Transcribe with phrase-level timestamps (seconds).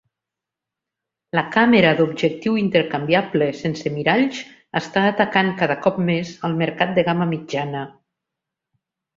[1.39, 4.41] La càmera d'objectiu intercanviable sense miralls
[4.81, 7.85] està atacant cada cop més el mercat de gama mitjana.